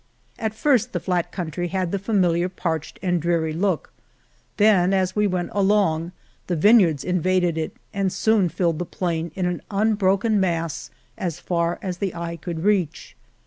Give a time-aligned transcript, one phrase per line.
[0.39, 3.93] At first the flat country had the familiar parched and dreary look,
[4.57, 6.11] then, as we went along,
[6.47, 11.77] the vineyards invaded it and soon filled the plain in an unbroken mass as far
[11.83, 13.15] as the eye could reach.